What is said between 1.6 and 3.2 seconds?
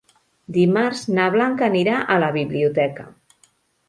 anirà a la biblioteca.